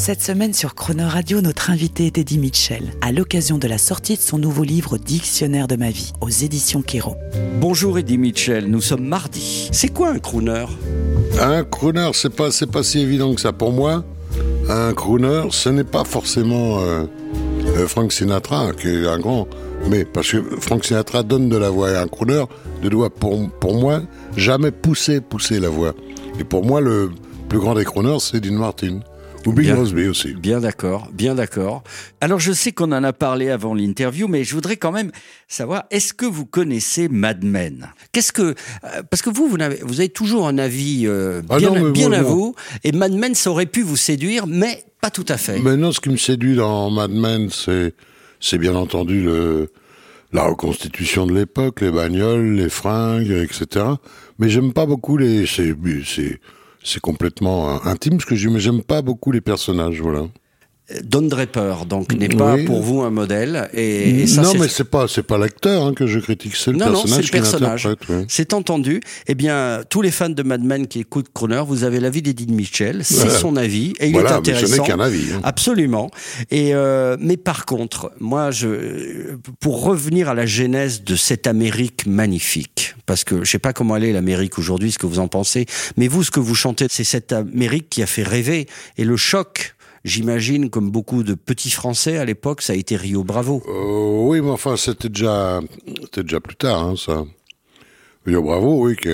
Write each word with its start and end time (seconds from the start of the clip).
Cette 0.00 0.22
semaine 0.22 0.54
sur 0.54 0.74
Croner 0.74 1.04
Radio, 1.04 1.42
notre 1.42 1.68
invité 1.68 2.06
est 2.06 2.16
Eddie 2.16 2.38
Mitchell, 2.38 2.94
à 3.02 3.12
l'occasion 3.12 3.58
de 3.58 3.68
la 3.68 3.76
sortie 3.76 4.16
de 4.16 4.20
son 4.22 4.38
nouveau 4.38 4.64
livre 4.64 4.96
Dictionnaire 4.96 5.68
de 5.68 5.76
ma 5.76 5.90
vie, 5.90 6.14
aux 6.22 6.30
éditions 6.30 6.80
Kero. 6.80 7.16
Bonjour 7.60 7.98
Eddie 7.98 8.16
Mitchell, 8.16 8.64
nous 8.64 8.80
sommes 8.80 9.04
mardi. 9.04 9.68
C'est 9.72 9.90
quoi 9.90 10.08
un 10.08 10.18
crooner? 10.18 10.64
Un 11.38 11.64
crooner, 11.64 12.12
c'est 12.14 12.34
pas, 12.34 12.50
c'est 12.50 12.70
pas 12.70 12.82
si 12.82 13.00
évident 13.00 13.34
que 13.34 13.42
ça 13.42 13.52
pour 13.52 13.72
moi. 13.72 14.02
Un 14.70 14.94
crooner, 14.94 15.42
ce 15.50 15.68
n'est 15.68 15.84
pas 15.84 16.04
forcément 16.04 16.80
euh, 16.80 17.04
euh, 17.66 17.86
Frank 17.86 18.10
Sinatra, 18.10 18.72
qui 18.72 18.88
est 18.88 19.06
un 19.06 19.18
grand. 19.18 19.48
Mais 19.90 20.06
parce 20.06 20.30
que 20.30 20.42
Frank 20.60 20.82
Sinatra 20.82 21.22
donne 21.22 21.50
de 21.50 21.58
la 21.58 21.68
voix 21.68 21.90
et 21.90 21.96
un 21.96 22.08
crooner 22.08 22.44
ne 22.82 22.88
doit, 22.88 23.10
pour, 23.10 23.50
pour 23.50 23.78
moi, 23.78 24.00
jamais 24.34 24.70
pousser, 24.70 25.20
pousser 25.20 25.60
la 25.60 25.68
voix. 25.68 25.92
Et 26.38 26.44
pour 26.44 26.64
moi, 26.64 26.80
le 26.80 27.10
plus 27.50 27.58
grand 27.58 27.74
des 27.74 27.84
crooners, 27.84 28.20
c'est 28.20 28.40
Dean 28.40 28.54
Martin. 28.54 29.00
Ou. 29.46 29.52
Crosby 29.54 30.06
aussi. 30.08 30.34
Bien 30.34 30.60
d'accord, 30.60 31.08
bien 31.12 31.34
d'accord. 31.34 31.82
Alors 32.20 32.38
je 32.40 32.52
sais 32.52 32.72
qu'on 32.72 32.92
en 32.92 33.02
a 33.04 33.12
parlé 33.12 33.48
avant 33.50 33.74
l'interview, 33.74 34.28
mais 34.28 34.44
je 34.44 34.54
voudrais 34.54 34.76
quand 34.76 34.92
même 34.92 35.10
savoir, 35.48 35.84
est-ce 35.90 36.12
que 36.12 36.26
vous 36.26 36.44
connaissez 36.46 37.08
Mad 37.08 37.42
Men? 37.44 37.88
Qu'est-ce 38.12 38.32
que... 38.32 38.42
euh, 38.84 39.02
Parce 39.10 39.22
que 39.22 39.30
vous, 39.30 39.48
vous 39.48 39.60
avez, 39.60 39.78
vous 39.82 40.00
avez 40.00 40.08
toujours 40.10 40.46
un 40.46 40.58
avis 40.58 41.02
euh, 41.06 41.42
Ah 41.48 41.56
bien, 41.58 41.70
non, 41.70 41.84
mais 41.86 41.90
bien 41.92 42.08
moi, 42.10 42.18
à 42.18 42.20
non. 42.22 42.28
vous, 42.28 42.54
et 42.84 42.92
Mad 42.92 43.12
Men, 43.12 43.34
ça 43.34 43.50
aurait 43.50 43.66
pu 43.66 43.82
vous 43.82 43.96
séduire, 43.96 44.46
mais 44.46 44.84
pas 45.00 45.10
tout 45.10 45.26
à 45.28 45.36
fait. 45.38 45.58
Maintenant, 45.58 45.92
ce 45.92 46.00
qui 46.00 46.10
me 46.10 46.16
séduit 46.18 46.54
dans 46.56 46.90
Mad 46.90 47.10
Men, 47.10 47.48
c'est, 47.50 47.94
c'est 48.40 48.58
bien 48.58 48.74
entendu 48.74 49.22
le, 49.22 49.70
la 50.32 50.44
reconstitution 50.44 51.26
de 51.26 51.34
l'époque, 51.34 51.80
les 51.80 51.90
bagnoles, 51.90 52.52
les 52.54 52.68
fringues, 52.68 53.30
etc. 53.30 53.86
Mais 54.38 54.48
j'aime 54.50 54.72
pas 54.74 54.86
beaucoup 54.86 55.16
les, 55.16 55.46
c'est, 55.46 55.74
c'est, 56.04 56.38
c'est 56.82 57.00
complètement 57.00 57.76
euh, 57.76 57.78
intime 57.84 58.20
ce 58.20 58.26
que 58.26 58.34
j'aime 58.34 58.82
pas 58.82 59.02
beaucoup 59.02 59.32
les 59.32 59.40
personnages, 59.40 60.00
voilà. 60.00 60.26
Don 61.04 61.22
Draper, 61.22 61.84
donc, 61.88 62.12
n'est 62.14 62.28
pas 62.28 62.54
Oui. 62.54 62.64
pour 62.64 62.82
vous 62.82 63.02
un 63.02 63.10
modèle, 63.10 63.68
et, 63.74 64.22
et 64.22 64.26
ça, 64.26 64.42
non, 64.42 64.52
mais 64.58 64.68
c'est 64.68 64.84
pas, 64.84 65.06
c'est 65.08 65.22
pas 65.22 65.38
l'acteur 65.38 65.84
hein, 65.84 65.94
que 65.94 66.06
je 66.06 66.18
critique, 66.18 66.56
c'est 66.56 66.72
le 66.72 66.78
Non, 66.78 66.86
non, 66.86 66.92
personnage 66.92 67.16
c'est 67.26 67.32
le 67.32 67.38
personnage. 67.42 67.86
ouais. 67.86 68.24
C'est 68.28 68.52
entendu. 68.54 69.00
Eh 69.28 69.34
bien, 69.34 69.82
tous 69.88 70.02
les 70.02 70.10
fans 70.10 70.28
de 70.30 70.42
Mad 70.42 70.62
Men 70.62 70.86
qui 70.86 71.00
écoutent 71.00 71.32
Croner, 71.32 71.62
vous 71.66 71.84
avez 71.84 72.00
l'avis 72.00 72.22
d'Eddie 72.22 72.46
Mitchell. 72.48 73.02
C'est 73.04 73.14
Voilà. 73.14 73.30
son 73.38 73.56
avis 73.56 73.92
et 74.00 74.06
il 74.08 74.12
Voilà, 74.12 74.30
est 74.30 74.40
mais 74.40 74.44
ce 74.46 74.50
intéressant. 74.64 74.82
n'est 74.82 74.88
qu'un 74.88 75.00
avis. 75.00 75.32
hein. 75.32 75.40
Absolument. 75.44 76.10
Et 76.50 76.74
euh, 76.74 77.16
mais 77.20 77.36
par 77.36 77.66
contre, 77.66 78.10
moi, 78.18 78.50
je 78.50 79.36
pour 79.60 79.82
revenir 79.84 80.28
à 80.28 80.34
la 80.34 80.46
genèse 80.46 81.04
de 81.04 81.14
cette 81.16 81.46
Amérique 81.46 82.06
magnifique, 82.06 82.94
parce 83.06 83.24
que 83.24 83.44
je 83.44 83.50
sais 83.50 83.58
pas 83.58 83.72
comment 83.72 83.96
elle 83.96 84.04
est 84.04 84.12
l'Amérique 84.12 84.58
aujourd'hui, 84.58 84.92
ce 84.92 84.98
que 84.98 85.06
vous 85.06 85.18
en 85.18 85.28
pensez, 85.28 85.66
mais 85.96 86.08
vous, 86.08 86.22
ce 86.24 86.30
que 86.30 86.40
vous 86.40 86.54
chantez, 86.54 86.86
c'est 86.90 87.04
cette 87.04 87.32
Amérique 87.32 87.88
qui 87.90 88.02
a 88.02 88.06
fait 88.06 88.22
rêver 88.22 88.66
et 88.96 89.04
le 89.04 89.16
choc. 89.16 89.74
J'imagine, 90.04 90.70
comme 90.70 90.90
beaucoup 90.90 91.22
de 91.22 91.34
petits 91.34 91.70
Français 91.70 92.16
à 92.16 92.24
l'époque, 92.24 92.62
ça 92.62 92.72
a 92.72 92.76
été 92.76 92.96
Rio 92.96 93.22
Bravo. 93.22 93.62
Euh, 93.68 94.28
oui, 94.28 94.40
mais 94.40 94.50
enfin, 94.50 94.76
c'était 94.76 95.10
déjà, 95.10 95.60
déjà 96.16 96.40
plus 96.40 96.56
tard, 96.56 96.82
hein, 96.82 96.94
ça. 96.96 97.24
Rio 98.24 98.42
Bravo, 98.42 98.86
oui, 98.86 98.96
qui, 98.96 99.10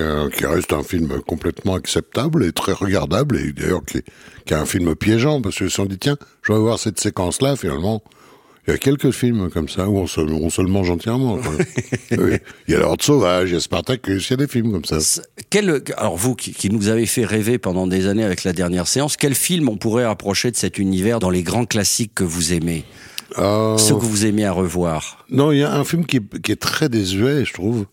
reste 0.46 0.72
un 0.72 0.82
film 0.82 1.20
complètement 1.26 1.74
acceptable 1.74 2.44
et 2.44 2.52
très 2.52 2.72
regardable, 2.72 3.36
et 3.36 3.52
d'ailleurs 3.52 3.84
qui, 3.84 4.02
qui 4.44 4.54
est 4.54 4.56
un 4.56 4.66
film 4.66 4.94
piégeant, 4.94 5.40
parce 5.40 5.56
que 5.56 5.68
si 5.68 5.80
on 5.80 5.86
dit, 5.86 5.98
tiens, 5.98 6.16
je 6.42 6.52
vais 6.52 6.58
voir 6.58 6.78
cette 6.78 7.00
séquence-là, 7.00 7.56
finalement, 7.56 8.02
il 8.66 8.72
y 8.72 8.74
a 8.74 8.78
quelques 8.78 9.10
films 9.12 9.48
comme 9.50 9.68
ça 9.68 9.88
où 9.88 9.98
on 9.98 10.06
se, 10.06 10.20
on 10.20 10.50
se 10.50 10.60
le 10.62 10.68
mange 10.68 10.90
entièrement. 10.90 11.38
quoi. 11.38 11.52
Oui. 12.18 12.36
Il 12.68 12.74
y 12.74 12.76
a 12.76 12.80
l'Ordre 12.80 13.04
Sauvage, 13.04 13.50
il 13.50 13.54
y 13.54 13.56
a 13.56 13.60
Spartacus, 13.60 14.28
il 14.28 14.30
y 14.30 14.34
a 14.34 14.36
des 14.38 14.46
films 14.48 14.72
comme 14.72 14.84
ça. 14.84 14.98
Quel, 15.50 15.82
alors 15.96 16.16
vous 16.16 16.34
qui, 16.34 16.52
qui 16.52 16.70
nous 16.70 16.88
avez 16.88 17.06
fait 17.06 17.24
rêver 17.24 17.58
pendant 17.58 17.86
des 17.86 18.06
années 18.06 18.24
avec 18.24 18.44
la 18.44 18.52
dernière 18.52 18.86
séance, 18.86 19.16
quel 19.16 19.34
film 19.34 19.68
on 19.68 19.76
pourrait 19.76 20.06
rapprocher 20.06 20.50
de 20.50 20.56
cet 20.56 20.78
univers 20.78 21.18
dans 21.20 21.30
les 21.30 21.42
grands 21.42 21.66
classiques 21.66 22.12
que 22.14 22.24
vous 22.24 22.52
aimez, 22.52 22.84
Euh, 23.38 23.76
ceux 23.78 23.94
que 23.94 24.04
vous 24.04 24.24
aimez 24.26 24.44
à 24.44 24.52
revoir 24.52 25.24
Non, 25.30 25.52
il 25.52 25.58
y 25.58 25.62
a 25.64 25.72
un 25.74 25.84
film 25.84 26.06
qui 26.06 26.18
est, 26.18 26.40
qui 26.42 26.52
est 26.52 26.56
très 26.60 26.88
désuet, 26.88 27.44
je 27.44 27.52
trouve, 27.52 27.86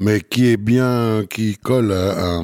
mais 0.00 0.20
qui 0.20 0.48
est 0.48 0.56
bien, 0.58 1.24
qui 1.28 1.56
colle 1.56 1.92
à, 1.92 2.38
à- 2.38 2.42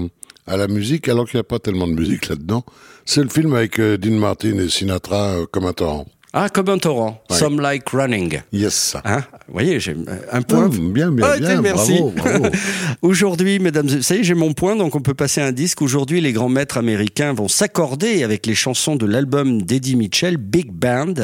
à 0.49 0.57
la 0.57 0.67
musique, 0.67 1.09
alors 1.09 1.27
qu'il 1.29 1.37
n'y 1.39 1.43
a 1.43 1.45
pas 1.45 1.61
tellement 1.61 1.87
de 1.87 1.93
musique 1.93 2.29
là-dedans. 2.29 2.65
C'est 3.05 3.23
le 3.23 3.29
film 3.29 3.55
avec 3.55 3.79
euh, 3.79 3.97
Dean 3.97 4.17
Martin 4.19 4.59
et 4.59 4.69
Sinatra 4.69 5.35
euh, 5.35 5.47
comme 5.51 5.67
un 5.67 5.73
torrent. 5.73 6.07
Ah, 6.35 6.49
comme 6.49 6.71
un 6.71 6.79
torrent, 6.79 7.23
Ouais. 7.31 7.37
Some 7.37 7.61
Like 7.61 7.91
Running. 7.91 8.41
Yes. 8.53 8.97
Hein? 9.05 9.19
Vous 9.49 9.53
voyez, 9.53 9.79
j'ai 9.81 9.95
un 10.33 10.41
point. 10.41 10.65
Oh, 10.65 10.69
bien, 10.71 11.11
bien, 11.13 11.27
Ah, 11.31 11.39
bien. 11.39 11.61
merci. 11.61 11.93
Bravo, 11.99 12.11
bravo. 12.17 12.47
Aujourd'hui, 13.03 13.59
mesdames, 13.59 13.87
y 13.89 13.97
est, 14.15 14.23
j'ai 14.25 14.33
mon 14.33 14.55
point, 14.55 14.75
donc 14.75 14.95
on 14.95 15.01
peut 15.01 15.13
passer 15.13 15.43
un 15.43 15.53
disque. 15.53 15.83
Aujourd'hui, 15.83 16.23
les 16.23 16.33
grands 16.33 16.49
maîtres 16.49 16.79
américains 16.79 17.35
vont 17.35 17.49
s'accorder 17.49 18.23
avec 18.23 18.47
les 18.47 18.55
chansons 18.55 18.97
de 18.97 19.05
l'album 19.05 19.61
d'Eddie 19.61 19.95
Mitchell, 19.97 20.39
Big 20.39 20.71
Band. 20.73 21.15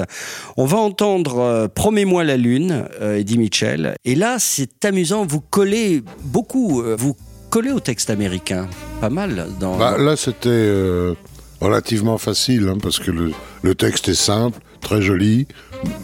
On 0.58 0.66
va 0.66 0.76
entendre 0.76 1.38
euh, 1.38 1.68
Promets-moi 1.68 2.22
la 2.24 2.36
lune, 2.36 2.84
euh, 3.00 3.16
Eddie 3.18 3.38
Mitchell. 3.38 3.94
Et 4.04 4.14
là, 4.14 4.36
c'est 4.38 4.84
amusant, 4.84 5.24
vous 5.24 5.41
collez 5.41 6.02
beaucoup, 6.24 6.82
euh, 6.82 6.97
vous 6.98 7.16
collez 7.48 7.70
au 7.70 7.80
texte 7.80 8.10
américain, 8.10 8.68
pas 9.00 9.08
mal. 9.08 9.47
Dans, 9.58 9.78
Bah, 9.78 9.97
là, 9.98 10.16
c'était 10.16 10.48
euh, 10.50 11.14
relativement 11.60 12.19
facile, 12.19 12.69
hein, 12.69 12.78
parce 12.80 12.98
que 12.98 13.10
le, 13.10 13.32
le 13.62 13.74
texte 13.74 14.08
est 14.08 14.14
simple, 14.14 14.58
très 14.80 15.02
joli, 15.02 15.46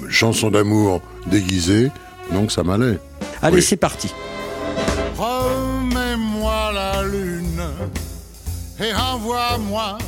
chanson 0.09 0.50
d'amour 0.50 1.00
déguisée, 1.26 1.91
donc 2.32 2.50
ça 2.53 2.62
m'allait. 2.62 2.98
Allez, 3.42 3.56
oui. 3.56 3.62
c'est 3.62 3.76
parti. 3.76 4.12
Remets-moi 5.16 6.72
la 6.72 7.03
lune 7.04 7.62
et 8.81 8.93
envoie-moi 8.94 9.98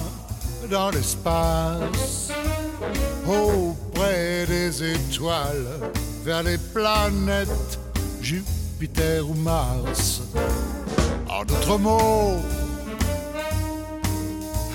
dans 0.70 0.90
l'espace, 0.90 2.32
auprès 3.26 4.46
des 4.46 4.94
étoiles, 4.94 5.66
vers 6.24 6.42
les 6.42 6.58
planètes 6.58 7.78
Jupiter 8.20 9.28
ou 9.28 9.34
Mars. 9.34 10.22
En 11.28 11.44
d'autres 11.44 11.78
mots, 11.78 12.40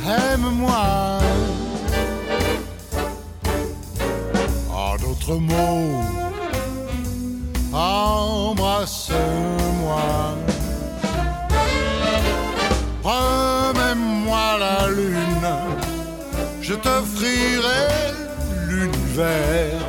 aime-moi. 0.06 1.20
En 4.70 4.96
d'autres 4.98 5.36
mots, 5.36 6.02
embrasse-moi. 7.74 9.16
Remets-moi 13.04 14.58
la 14.60 14.88
lune, 14.90 15.50
je 16.62 16.74
t'offrirai 16.74 17.88
l'univers. 18.68 19.80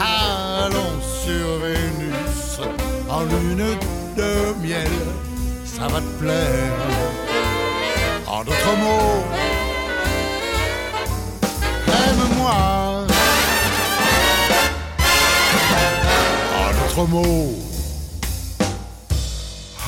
Allons 0.00 1.00
sur 1.24 1.58
Vénus 1.62 2.60
en 3.08 3.22
lune 3.22 3.76
de 4.16 4.32
miel, 4.66 4.90
ça 5.64 5.86
va 5.88 6.00
te 6.00 6.12
plaire. 6.18 7.19
En 17.00 17.06
d'autres 17.06 17.12
mots, 17.12 17.54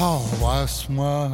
embrasse-moi. 0.00 1.28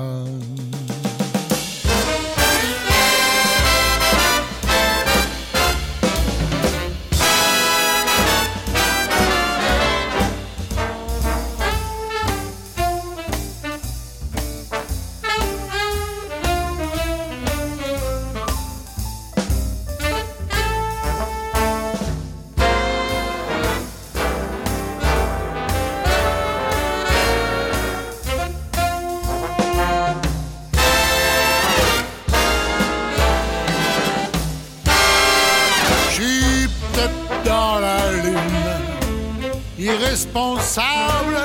Irresponsable 40.08 41.36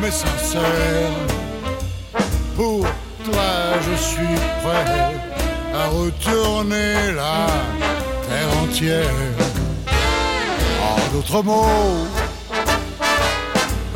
mais 0.00 0.10
sincère. 0.10 1.10
Pour 2.56 2.86
toi, 3.24 3.50
je 3.86 3.96
suis 4.00 4.36
prêt 4.62 5.14
à 5.74 5.88
retourner 5.88 7.12
la 7.16 7.46
terre 8.28 8.52
entière. 8.62 9.10
En 10.82 11.12
d'autres 11.12 11.42
mots, 11.42 12.06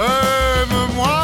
aime-moi. 0.00 1.20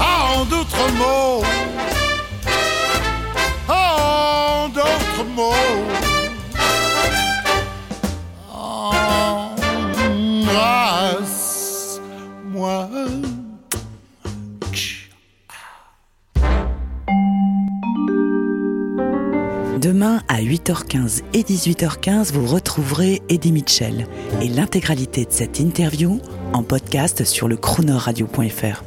En 0.00 0.44
d'autres 0.44 0.90
mots, 0.98 1.42
en 3.68 4.68
d'autres 4.68 5.24
mots. 5.34 6.13
Demain 19.80 20.22
à 20.28 20.40
8h15 20.40 21.22
et 21.32 21.42
18h15, 21.42 22.32
vous 22.32 22.46
retrouverez 22.46 23.22
Eddie 23.28 23.52
Mitchell 23.52 24.06
et 24.40 24.48
l'intégralité 24.48 25.24
de 25.24 25.32
cette 25.32 25.58
interview 25.58 26.20
en 26.52 26.62
podcast 26.62 27.24
sur 27.24 27.48
le 27.48 27.56
chronoradio.fr. 27.56 28.84